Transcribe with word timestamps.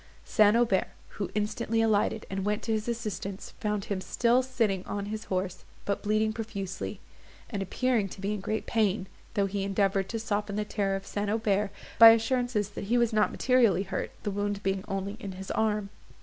St. 0.25 0.57
Aubert, 0.57 0.87
who 1.09 1.29
instantly 1.35 1.79
alighted 1.79 2.25
and 2.27 2.43
went 2.43 2.63
to 2.63 2.71
his 2.71 2.87
assistance, 2.87 3.53
found 3.59 3.85
him 3.85 4.01
still 4.01 4.41
sitting 4.41 4.83
on 4.87 5.05
his 5.05 5.25
horse, 5.25 5.63
but 5.85 6.01
bleeding 6.01 6.33
profusely, 6.33 6.99
and 7.51 7.61
appearing 7.61 8.09
to 8.09 8.19
be 8.19 8.33
in 8.33 8.39
great 8.39 8.65
pain, 8.65 9.05
though 9.35 9.45
he 9.45 9.61
endeavoured 9.63 10.09
to 10.09 10.17
soften 10.17 10.55
the 10.55 10.65
terror 10.65 10.95
of 10.95 11.05
St. 11.05 11.29
Aubert 11.29 11.69
by 11.99 12.09
assurances 12.09 12.69
that 12.69 12.85
he 12.85 12.97
was 12.97 13.13
not 13.13 13.29
materially 13.29 13.83
hurt, 13.83 14.09
the 14.23 14.31
wound 14.31 14.63
being 14.63 14.83
only 14.87 15.17
in 15.19 15.33
his 15.33 15.51
arm. 15.51 15.91